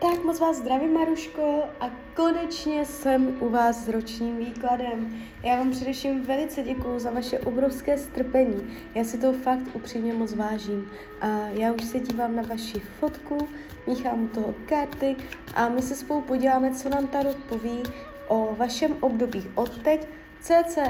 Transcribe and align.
Tak 0.00 0.24
moc 0.24 0.40
vás 0.40 0.56
zdravím, 0.56 0.92
Maruško, 0.92 1.64
a 1.80 1.90
konečně 2.16 2.86
jsem 2.86 3.36
u 3.40 3.48
vás 3.48 3.84
s 3.84 3.88
ročním 3.88 4.36
výkladem. 4.36 5.22
Já 5.42 5.56
vám 5.56 5.70
především 5.70 6.22
velice 6.22 6.62
děkuju 6.62 6.98
za 6.98 7.10
vaše 7.10 7.38
obrovské 7.38 7.98
strpení. 7.98 8.76
Já 8.94 9.04
si 9.04 9.18
to 9.18 9.32
fakt 9.32 9.62
upřímně 9.72 10.14
moc 10.14 10.34
vážím. 10.34 10.90
A 11.20 11.26
já 11.48 11.72
už 11.72 11.84
se 11.84 12.00
dívám 12.00 12.36
na 12.36 12.42
vaši 12.42 12.80
fotku, 12.80 13.48
míchám 13.86 14.24
u 14.24 14.28
toho 14.28 14.54
karty 14.66 15.16
a 15.54 15.68
my 15.68 15.82
se 15.82 15.94
spolu 15.94 16.20
podíváme, 16.20 16.74
co 16.74 16.88
nám 16.88 17.06
Tarot 17.06 17.36
poví 17.36 17.82
o 18.28 18.54
vašem 18.58 18.96
období 19.00 19.50
od 19.54 19.78
teď 19.82 20.08
cca 20.40 20.82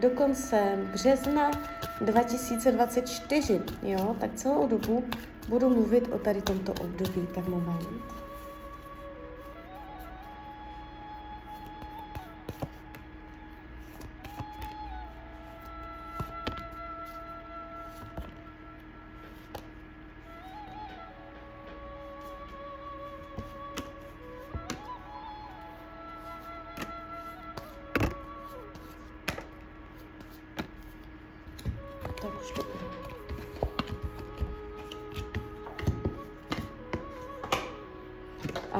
do 0.00 0.10
konce 0.10 0.78
března 0.92 1.50
2024, 2.00 3.60
jo, 3.82 4.16
tak 4.20 4.34
celou 4.34 4.66
dobu 4.66 5.04
budu 5.48 5.68
mluvit 5.68 6.08
o 6.12 6.18
tady 6.18 6.42
tomto 6.42 6.72
období, 6.72 7.28
tak 7.34 7.48
moment. 7.48 7.88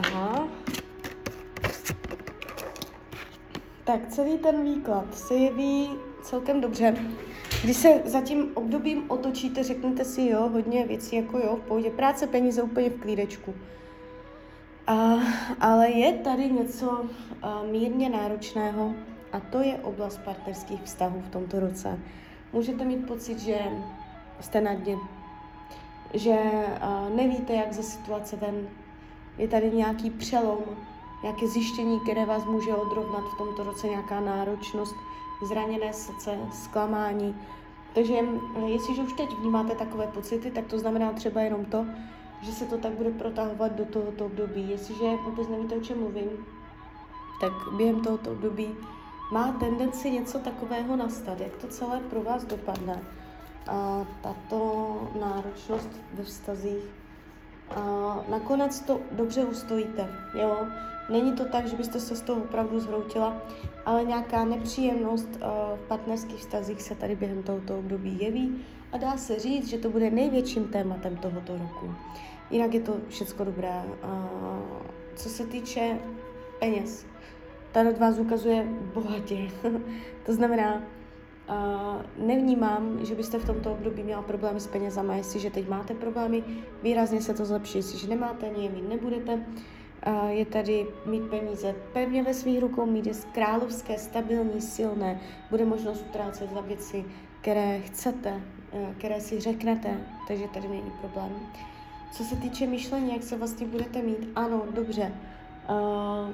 Aha. 0.05 0.49
Tak 3.85 4.09
celý 4.09 4.39
ten 4.39 4.65
výklad 4.65 5.15
se 5.15 5.35
jeví 5.35 5.91
celkem 6.23 6.61
dobře. 6.61 6.97
Když 7.65 7.77
se 7.77 8.03
za 8.05 8.21
tím 8.21 8.51
obdobím 8.55 9.11
otočíte, 9.11 9.63
řeknete 9.63 10.05
si, 10.05 10.27
jo, 10.27 10.49
hodně 10.49 10.87
věcí, 10.87 11.17
jako 11.17 11.39
jo, 11.39 11.57
v 11.57 11.69
pohodě, 11.69 11.91
práce, 11.91 12.27
peníze 12.27 12.63
úplně 12.63 12.91
v 12.91 13.01
klídečku. 13.01 13.55
A, 14.87 15.15
ale 15.61 15.91
je 15.91 16.13
tady 16.13 16.51
něco 16.51 17.05
a, 17.43 17.63
mírně 17.71 18.09
náročného 18.09 18.95
a 19.33 19.41
to 19.41 19.59
je 19.59 19.79
oblast 19.79 20.19
partnerských 20.19 20.83
vztahů 20.83 21.21
v 21.21 21.29
tomto 21.29 21.61
roce. 21.61 21.99
Můžete 22.53 22.85
mít 22.85 23.07
pocit, 23.07 23.39
že 23.39 23.59
jste 24.41 24.61
na 24.61 24.75
dně, 24.75 24.97
že 26.15 26.39
a, 26.81 27.09
nevíte, 27.15 27.53
jak 27.53 27.73
ze 27.73 27.83
situace 27.83 28.37
ven, 28.37 28.69
je 29.39 29.49
tady 29.49 29.71
nějaký 29.71 30.11
přelom, 30.11 30.59
nějaké 31.23 31.49
zjištění, 31.49 32.01
které 32.01 32.27
vás 32.27 32.45
může 32.45 32.75
odrovnat 32.75 33.25
v 33.35 33.39
tomto 33.39 33.63
roce, 33.63 33.89
nějaká 33.89 34.21
náročnost, 34.21 34.97
zraněné 35.43 35.93
srdce, 35.93 36.39
zklamání. 36.53 37.37
Takže 37.95 38.15
eh, 38.57 38.69
jestliže 38.69 39.03
už 39.03 39.13
teď 39.13 39.39
vnímáte 39.39 39.75
takové 39.75 40.07
pocity, 40.07 40.51
tak 40.51 40.67
to 40.67 40.79
znamená 40.79 41.13
třeba 41.13 41.41
jenom 41.41 41.65
to, 41.65 41.87
že 42.43 42.53
se 42.53 42.65
to 42.65 42.79
tak 42.79 42.93
bude 42.93 43.11
protahovat 43.11 43.73
do 43.73 43.85
tohoto 43.85 44.27
období. 44.27 44.71
Jestliže 44.71 45.17
vůbec 45.25 45.49
nevíte, 45.49 45.77
o 45.77 45.81
čem 45.81 46.01
mluvím, 46.01 46.47
tak 47.41 47.53
během 47.77 48.01
tohoto 48.01 48.31
období 48.31 48.69
má 49.33 49.53
tendenci 49.53 50.11
něco 50.11 50.39
takového 50.39 50.97
nastat, 50.97 51.41
jak 51.41 51.57
to 51.57 51.69
celé 51.69 52.01
pro 52.01 52.23
vás 52.23 52.45
dopadne. 52.45 53.03
A 53.71 54.07
tato 54.23 55.11
náročnost 55.21 55.89
ve 56.15 56.25
vztazích 56.25 57.02
a 57.71 58.25
nakonec 58.29 58.81
to 58.81 59.01
dobře 59.13 59.45
ustojíte, 59.45 60.09
jo. 60.35 60.57
Není 61.11 61.33
to 61.33 61.45
tak, 61.45 61.67
že 61.67 61.77
byste 61.77 62.01
se 62.01 62.17
z 62.17 62.23
toho 62.23 62.43
opravdu 62.43 62.81
zhroutila, 62.81 63.43
ale 63.87 64.05
nějaká 64.05 64.45
nepříjemnost 64.45 65.29
uh, 65.35 65.79
v 65.79 65.89
partnerských 65.89 66.41
vztazích 66.41 66.83
se 66.83 66.95
tady 66.95 67.17
během 67.17 67.43
tohoto 67.43 67.79
období 67.79 68.19
jeví 68.21 68.65
a 68.93 68.97
dá 68.99 69.17
se 69.17 69.39
říct, 69.39 69.69
že 69.69 69.79
to 69.79 69.91
bude 69.91 70.11
největším 70.11 70.69
tématem 70.69 71.17
tohoto 71.17 71.59
roku. 71.59 71.95
Jinak 72.51 72.75
je 72.75 72.81
to 72.81 72.97
všecko 73.09 73.45
dobré. 73.45 73.83
Co 75.17 75.29
se 75.29 75.47
týče 75.47 75.99
peněz, 76.59 77.07
tady 77.73 77.93
vás 77.93 78.19
ukazuje 78.19 78.67
bohatě. 78.95 79.37
to 80.27 80.33
znamená, 80.33 80.83
Nevnímám, 82.19 82.99
že 83.05 83.15
byste 83.15 83.39
v 83.39 83.47
tomto 83.47 83.73
období 83.73 84.03
měla 84.03 84.23
problémy 84.23 84.61
s 84.61 84.67
penězama. 84.67 85.15
Jestliže 85.15 85.51
teď 85.51 85.69
máte 85.69 85.95
problémy, 85.95 86.45
výrazně 86.83 87.23
se 87.23 87.35
to 87.35 87.45
zlepší. 87.45 87.79
Jestliže 87.79 88.09
nemáte, 88.09 88.47
ani 88.47 88.65
je 88.65 88.71
mít 88.71 88.89
nebudete. 88.89 89.41
Uh, 90.07 90.29
je 90.29 90.47
tady 90.47 90.87
mít 91.07 91.23
peníze 91.23 91.75
pevně 91.93 92.23
ve 92.23 92.35
svých 92.35 92.61
rukou, 92.61 92.87
mít 92.87 93.07
je 93.07 93.13
královské, 93.33 93.99
stabilní, 93.99 94.61
silné. 94.61 95.21
Bude 95.51 95.65
možnost 95.65 96.05
utrácet 96.09 96.51
za 96.55 96.61
věci, 96.61 97.05
které 97.41 97.81
chcete, 97.81 98.43
uh, 98.73 98.95
které 98.99 99.21
si 99.21 99.41
řeknete, 99.41 100.01
takže 100.29 100.45
tady 100.55 100.69
není 100.69 100.93
problém. 101.01 101.33
Co 102.13 102.25
se 102.25 102.37
týče 102.37 102.67
myšlení, 102.67 103.13
jak 103.13 103.23
se 103.23 103.37
vlastně 103.37 103.67
budete 103.67 104.03
mít, 104.03 104.29
ano, 104.35 104.63
dobře. 104.75 105.13
Uh, 105.71 106.31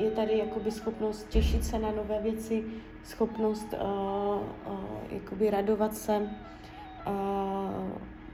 je 0.00 0.10
tady 0.10 0.38
jakoby 0.38 0.70
schopnost 0.70 1.28
těšit 1.28 1.64
se 1.64 1.78
na 1.78 1.90
nové 1.90 2.20
věci, 2.22 2.64
schopnost 3.04 3.66
uh, 3.72 4.72
uh, 4.72 4.80
jakoby 5.10 5.50
radovat 5.50 5.96
se, 5.96 6.30
uh, 7.06 7.12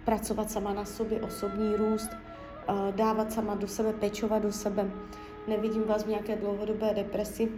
pracovat 0.05 0.51
sama 0.51 0.75
na 0.75 0.85
sobě, 0.85 1.23
osobní 1.23 1.77
růst, 1.77 2.11
uh, 2.11 2.95
dávat 2.95 3.33
sama 3.33 3.55
do 3.55 3.69
sebe, 3.69 3.93
pečovat 3.93 4.43
do 4.43 4.53
sebe. 4.53 4.91
Nevidím 5.49 5.85
vás 5.85 6.05
v 6.05 6.09
nějaké 6.09 6.37
dlouhodobé 6.37 6.95
depresi. 6.95 7.53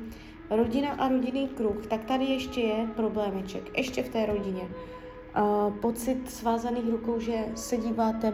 Rodina 0.50 0.90
a 0.90 1.08
rodinný 1.08 1.48
kruh, 1.48 1.86
tak 1.86 2.04
tady 2.04 2.24
ještě 2.24 2.60
je 2.60 2.86
problémeček, 2.96 3.78
ještě 3.78 4.02
v 4.02 4.08
té 4.08 4.26
rodině. 4.26 4.62
Uh, 4.62 5.74
pocit 5.74 6.30
svázaných 6.30 6.90
rukou, 6.90 7.20
že 7.20 7.44
se 7.54 7.76
díváte, 7.76 8.32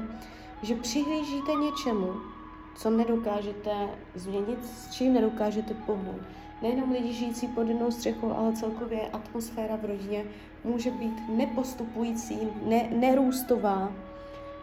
že 0.62 0.74
přihlížíte 0.74 1.52
něčemu, 1.54 2.12
co 2.74 2.90
nedokážete 2.90 3.88
změnit, 4.14 4.64
s 4.64 4.90
čím 4.90 5.14
nedokážete 5.14 5.74
pohnout. 5.74 6.20
Nejenom 6.62 6.90
lidi 6.90 7.12
žijící 7.12 7.48
pod 7.48 7.68
jednou 7.68 7.90
střechou, 7.90 8.32
ale 8.32 8.52
celkově 8.52 9.08
atmosféra 9.12 9.76
v 9.76 9.84
rodině 9.84 10.24
může 10.64 10.90
být 10.90 11.28
nepostupující, 11.28 12.38
ne, 12.66 12.88
nerůstová. 12.90 13.92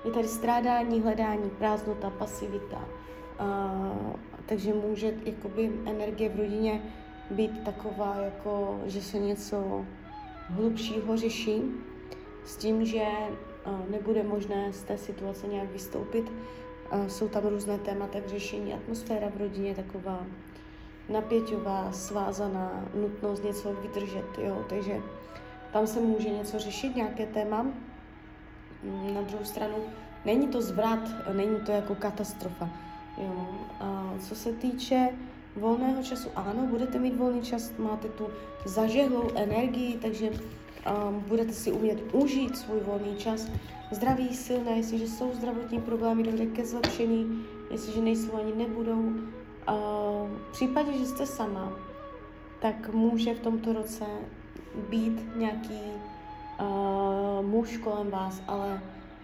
Je 0.06 0.12
tady 0.12 0.28
strádání, 0.28 1.02
hledání, 1.02 1.50
prázdnota, 1.50 2.10
pasivita. 2.10 2.86
A, 3.40 3.72
takže 4.46 4.74
může 4.74 5.14
jakoby 5.26 5.72
energie 5.86 6.30
v 6.30 6.40
rodině 6.40 6.82
být 7.32 7.64
taková, 7.64 8.16
jako, 8.16 8.80
že 8.86 9.02
se 9.02 9.20
něco 9.20 9.86
hlubšího 10.50 11.18
řeší, 11.18 11.62
s 12.46 12.58
tím, 12.58 12.86
že 12.86 13.04
nebude 13.90 14.24
možné 14.24 14.74
z 14.74 14.84
té 14.84 14.98
situace 14.98 15.48
nějak 15.48 15.72
vystoupit, 15.72 16.32
jsou 17.08 17.28
tam 17.28 17.44
různé 17.44 17.78
témata 17.78 18.20
k 18.20 18.28
řešení. 18.28 18.74
Atmosféra 18.74 19.30
v 19.30 19.38
rodině 19.38 19.76
taková 19.76 20.26
napěťová, 21.10 21.92
svázaná, 21.92 22.86
nutnost 22.96 23.44
něco 23.44 23.74
vydržet, 23.74 24.26
jo, 24.44 24.66
takže 24.70 25.02
tam 25.74 25.88
se 25.88 26.00
může 26.00 26.30
něco 26.30 26.60
řešit, 26.60 26.96
nějaké 26.96 27.26
téma. 27.26 27.66
Na 29.14 29.22
druhou 29.22 29.46
stranu, 29.46 29.76
není 30.26 30.48
to 30.48 30.62
zvrat, 30.62 31.00
není 31.34 31.60
to 31.66 31.72
jako 31.72 31.96
katastrofa, 31.96 32.70
jo. 33.18 33.48
A 33.80 34.14
co 34.20 34.36
se 34.36 34.54
týče 34.54 35.10
volného 35.56 36.04
času, 36.04 36.30
ano, 36.36 36.68
budete 36.70 37.00
mít 37.00 37.16
volný 37.16 37.42
čas, 37.42 37.74
máte 37.78 38.08
tu 38.08 38.28
zažehlou 38.66 39.32
energii, 39.36 39.98
takže 40.02 40.30
um, 40.86 41.24
budete 41.28 41.54
si 41.54 41.72
umět 41.72 42.14
užít 42.14 42.58
svůj 42.58 42.80
volný 42.80 43.16
čas. 43.16 43.48
Zdraví, 43.92 44.36
silné, 44.36 44.72
jestliže 44.72 45.08
jsou 45.08 45.34
zdravotní 45.34 45.82
problémy, 45.82 46.24
dojde 46.24 46.46
ke 46.46 46.66
zlepšení, 46.66 47.46
jestliže 47.72 48.02
nejsou 48.02 48.36
ani 48.36 48.56
nebudou. 48.56 49.00
Uh, 49.00 50.30
v 50.50 50.52
případě, 50.52 50.94
že 50.98 51.06
jste 51.06 51.26
sama, 51.26 51.74
tak 52.60 52.94
může 52.94 53.34
v 53.34 53.40
tomto 53.40 53.74
roce 53.74 54.06
být 54.90 55.36
nějaký 55.36 55.80
uh, 56.60 57.46
muž 57.46 57.78
kolem 57.78 58.10
vás, 58.10 58.42
ale 58.48 58.82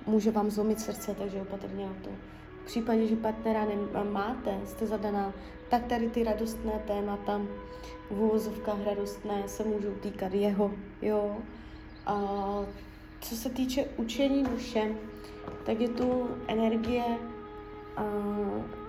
může 0.08 0.32
vám 0.32 0.50
zlomit 0.50 0.80
srdce, 0.80 1.16
takže 1.20 1.42
opatrně 1.42 1.86
na 1.86 1.94
to. 2.04 2.10
V 2.68 2.70
případě, 2.70 3.08
že 3.08 3.16
partnera 3.16 3.68
nemáte, 3.94 4.60
jste 4.66 4.86
zadaná, 4.88 5.34
tak 5.70 5.86
tady 5.86 6.10
ty 6.10 6.24
radostné 6.24 6.72
témata, 6.88 7.42
v 8.12 8.22
úvozovkách 8.22 8.86
radostné, 8.86 9.44
se 9.46 9.64
můžou 9.64 9.92
týkat 9.92 10.34
jeho, 10.34 10.72
jo. 11.02 11.38
A 12.06 12.20
co 13.22 13.36
se 13.36 13.50
týče 13.50 13.86
učení 13.98 14.44
duše, 14.44 14.96
tak 15.66 15.80
je 15.80 15.90
tu 15.90 16.28
energie 16.48 17.04
a, 17.96 18.04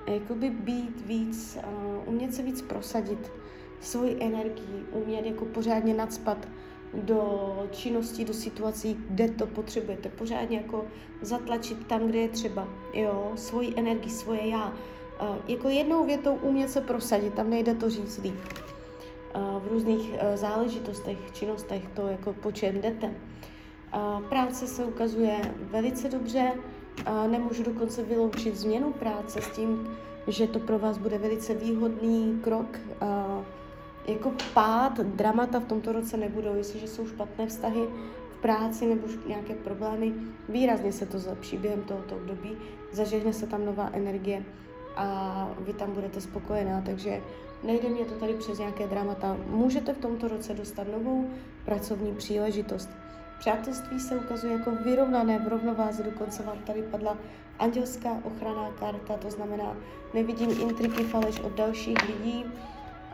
jakoby 0.06 0.50
být 0.50 1.06
víc, 1.06 1.58
a, 1.62 1.68
umět 2.06 2.34
se 2.34 2.42
víc 2.42 2.62
prosadit, 2.62 3.32
svoji 3.80 4.16
energii, 4.20 4.86
umět 4.92 5.26
jako 5.26 5.44
pořádně 5.44 5.94
nadspat 5.94 6.48
do 6.94 7.68
činností, 7.70 8.24
do 8.24 8.34
situací, 8.34 8.96
kde 9.10 9.28
to 9.28 9.46
potřebujete. 9.46 10.08
Pořádně 10.08 10.56
jako 10.56 10.84
zatlačit 11.22 11.86
tam, 11.86 12.06
kde 12.06 12.18
je 12.18 12.28
třeba. 12.28 12.68
Jo, 12.94 13.32
svoji 13.34 13.74
energii, 13.76 14.10
svoje 14.10 14.48
já. 14.48 14.72
jako 15.48 15.68
jednou 15.68 16.06
větou 16.06 16.34
umět 16.34 16.70
se 16.70 16.80
prosadit, 16.80 17.34
tam 17.34 17.50
nejde 17.50 17.74
to 17.74 17.90
říct 17.90 18.18
líp. 18.18 18.34
V 19.34 19.68
různých 19.70 20.10
uh, 20.10 20.18
záležitostech, 20.34 21.18
činnostech, 21.32 21.82
to 21.94 22.08
jako 22.08 22.32
po 22.32 22.52
čem 22.52 22.80
jdete. 22.80 23.14
Práce 24.28 24.66
se 24.66 24.84
ukazuje 24.84 25.40
velice 25.58 26.08
dobře, 26.08 26.52
nemůžu 27.30 27.62
dokonce 27.62 28.02
vyloučit 28.02 28.56
změnu 28.56 28.92
práce 28.92 29.42
s 29.42 29.50
tím, 29.50 29.96
že 30.26 30.46
to 30.46 30.58
pro 30.58 30.78
vás 30.78 30.98
bude 30.98 31.18
velice 31.18 31.54
výhodný 31.54 32.40
krok. 32.44 32.78
Jako 34.08 34.32
pád, 34.54 35.00
dramata 35.00 35.60
v 35.60 35.64
tomto 35.64 35.92
roce 35.92 36.16
nebudou, 36.16 36.54
jestliže 36.54 36.88
jsou 36.88 37.06
špatné 37.06 37.46
vztahy 37.46 37.88
v 38.30 38.40
práci 38.40 38.86
nebo 38.86 39.06
nějaké 39.26 39.54
problémy, 39.54 40.12
výrazně 40.48 40.92
se 40.92 41.06
to 41.06 41.18
zlepší 41.18 41.56
během 41.56 41.82
tohoto 41.82 42.16
období, 42.16 42.56
zažehne 42.92 43.32
se 43.32 43.46
tam 43.46 43.66
nová 43.66 43.90
energie 43.92 44.44
a 44.96 45.48
vy 45.58 45.72
tam 45.72 45.92
budete 45.92 46.20
spokojená, 46.20 46.82
takže 46.86 47.20
nejde 47.62 47.88
mě 47.88 48.04
to 48.04 48.14
tady 48.14 48.34
přes 48.34 48.58
nějaké 48.58 48.86
dramata. 48.86 49.36
Můžete 49.46 49.92
v 49.92 49.98
tomto 49.98 50.28
roce 50.28 50.54
dostat 50.54 50.86
novou 50.92 51.30
pracovní 51.64 52.14
příležitost. 52.14 52.90
Přátelství 53.38 54.00
se 54.00 54.16
ukazuje 54.16 54.52
jako 54.52 54.70
vyrovnané 54.70 55.38
v 55.38 55.48
rovnováze, 55.48 56.02
dokonce 56.02 56.42
vám 56.42 56.58
tady 56.58 56.82
padla 56.82 57.16
andělská 57.58 58.10
ochranná 58.24 58.70
karta, 58.78 59.16
to 59.16 59.30
znamená, 59.30 59.76
nevidím 60.14 60.50
intriky 60.50 61.04
faleš 61.04 61.40
od 61.40 61.52
dalších 61.52 62.08
lidí, 62.08 62.44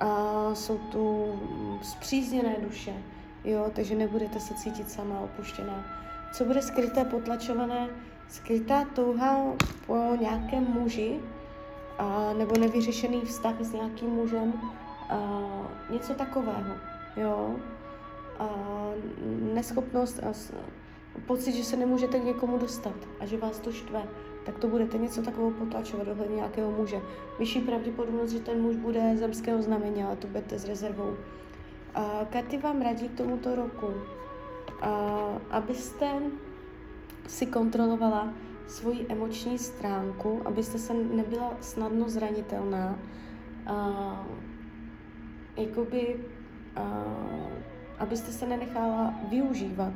a 0.01 0.51
jsou 0.55 0.79
tu 0.79 1.35
zpřízněné 1.83 2.57
duše, 2.61 2.93
jo, 3.45 3.71
takže 3.75 3.95
nebudete 3.95 4.41
se 4.41 4.55
cítit 4.55 4.91
sama 4.91 5.21
opuštěná. 5.21 5.85
Co 6.33 6.45
bude 6.45 6.63
skryté, 6.63 7.05
potlačované? 7.05 7.89
Skrytá 8.29 8.85
touha 8.85 9.37
po 9.87 9.97
nějakém 10.21 10.65
muži, 10.65 11.21
a, 11.99 12.33
nebo 12.39 12.59
nevyřešený 12.59 13.21
vztah 13.21 13.55
s 13.61 13.73
nějakým 13.73 14.09
mužem, 14.09 14.53
a, 15.11 15.19
něco 15.91 16.15
takového, 16.15 16.75
jo. 17.17 17.57
A, 18.39 18.49
neschopnost 19.55 20.21
a 20.25 20.33
pocit, 21.27 21.53
že 21.53 21.65
se 21.65 21.77
nemůžete 21.77 22.21
k 22.21 22.25
někomu 22.25 22.59
dostat 22.59 22.97
a 23.21 23.27
že 23.27 23.37
vás 23.37 23.59
to 23.59 23.73
štve 23.73 24.03
tak 24.47 24.59
to 24.59 24.69
budete 24.69 24.99
něco 24.99 25.23
takového 25.23 25.51
potlačovat 25.51 26.09
ohledně 26.09 26.37
nějakého 26.37 26.71
muže. 26.71 27.01
Vyšší 27.39 27.61
pravděpodobnost, 27.61 28.31
že 28.31 28.41
ten 28.41 28.63
muž 28.63 28.77
bude 28.77 29.17
zemského 29.17 29.63
znamení, 29.63 30.05
ale 30.05 30.17
to 30.17 30.27
budete 30.27 30.59
s 30.59 30.65
rezervou. 30.65 31.17
A 31.95 32.27
karty 32.33 32.59
vám 32.59 32.83
radí 32.83 33.09
k 33.09 33.17
tomuto 33.17 33.55
roku, 33.55 33.87
a, 34.81 34.89
abyste 35.51 36.07
si 37.27 37.47
kontrolovala 37.47 38.33
svoji 38.67 39.07
emoční 39.09 39.59
stránku, 39.59 40.41
abyste 40.45 40.79
se 40.79 40.95
nebyla 40.95 41.57
snadno 41.61 42.09
zranitelná, 42.09 42.99
jakoby, 45.57 46.17
abyste 47.99 48.33
se 48.33 48.47
nenechala 48.47 49.15
využívat 49.31 49.93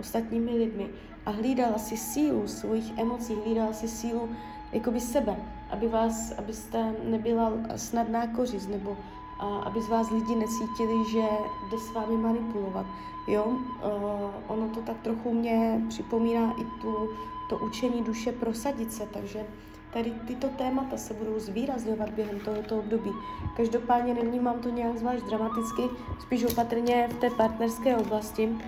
ostatními 0.00 0.50
lidmi 0.50 0.88
a 1.26 1.30
hlídala 1.30 1.78
si 1.78 1.96
sílu 1.96 2.48
svých 2.48 2.98
emocí, 2.98 3.34
hlídala 3.44 3.72
si 3.72 3.88
sílu 3.88 4.28
jakoby 4.72 5.00
sebe, 5.00 5.36
aby 5.70 5.88
vás, 5.88 6.32
abyste 6.38 6.94
nebyla 7.04 7.52
snadná 7.76 8.26
kořist, 8.26 8.68
nebo 8.68 8.96
a, 9.38 9.46
aby 9.46 9.82
z 9.82 9.88
vás 9.88 10.10
lidi 10.10 10.34
necítili, 10.34 11.10
že 11.10 11.22
jde 11.70 11.78
s 11.78 11.92
vámi 11.94 12.16
manipulovat. 12.16 12.86
Jo, 13.28 13.44
uh, 13.44 13.60
ono 14.46 14.68
to 14.68 14.80
tak 14.80 14.96
trochu 15.02 15.34
mě 15.34 15.82
připomíná 15.88 16.54
i 16.60 16.64
tu, 16.64 17.08
to 17.48 17.58
učení 17.58 18.02
duše 18.02 18.32
prosadit 18.32 18.92
se, 18.92 19.06
takže 19.06 19.46
tady 19.92 20.12
tyto 20.26 20.48
témata 20.48 20.96
se 20.96 21.14
budou 21.14 21.38
zvýrazňovat 21.38 22.10
během 22.10 22.40
tohoto 22.40 22.78
období. 22.78 23.10
Každopádně 23.56 24.14
nevnímám 24.14 24.58
to 24.60 24.68
nějak 24.68 24.98
zvlášť 24.98 25.24
dramaticky, 25.24 25.82
spíš 26.20 26.44
opatrně 26.44 27.08
v 27.10 27.14
té 27.14 27.30
partnerské 27.30 27.96
oblasti, 27.96 28.58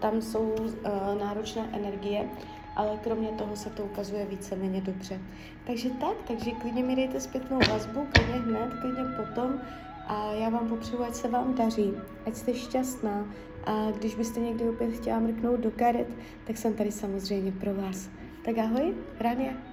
tam 0.00 0.22
jsou 0.22 0.40
uh, 0.40 1.20
náročné 1.20 1.68
energie, 1.72 2.28
ale 2.76 2.98
kromě 3.02 3.28
toho 3.28 3.56
se 3.56 3.70
to 3.70 3.82
ukazuje 3.82 4.26
víceméně 4.26 4.80
dobře. 4.80 5.20
Takže 5.66 5.90
tak, 5.90 6.16
takže 6.26 6.50
klidně 6.50 6.82
mi 6.82 6.96
dejte 6.96 7.20
zpětnou 7.20 7.58
vazbu, 7.70 8.06
klidně 8.12 8.34
hned, 8.34 8.72
klidně 8.80 9.04
potom 9.16 9.60
a 10.06 10.32
já 10.32 10.48
vám 10.48 10.68
popřeju, 10.68 11.02
ať 11.02 11.14
se 11.14 11.28
vám 11.28 11.54
daří, 11.54 11.92
ať 12.26 12.34
jste 12.34 12.54
šťastná 12.54 13.24
a 13.64 13.90
když 13.90 14.14
byste 14.14 14.40
někdy 14.40 14.68
opět 14.68 14.90
chtěla 14.90 15.18
mrknout 15.18 15.60
do 15.60 15.70
karet, 15.70 16.08
tak 16.44 16.56
jsem 16.56 16.74
tady 16.74 16.92
samozřejmě 16.92 17.52
pro 17.52 17.74
vás. 17.74 18.10
Tak 18.44 18.58
ahoj, 18.58 18.94
Rania. 19.20 19.69